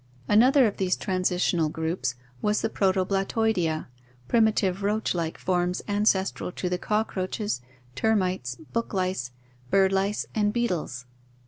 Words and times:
Another 0.27 0.65
of 0.65 0.77
these 0.77 0.97
transi 0.97 1.35
tional 1.35 1.71
groups 1.71 2.15
was 2.41 2.61
the 2.61 2.71
Protoblattoidea, 2.71 3.85
primitive 4.27 4.81
roach 4.81 5.13
like 5.13 5.37
forms 5.37 5.83
ancestral 5.87 6.51
to 6.53 6.69
the 6.69 6.79
cockroaches 6.79 7.57
(see 7.57 7.61
Fig. 7.95 8.03
138), 8.03 8.09
termites, 8.09 8.71
book 8.73 8.95
lice, 8.95 9.31
bird 9.69 9.91
Hce, 9.91 10.25
and 10.33 10.51
beetles. 10.51 11.05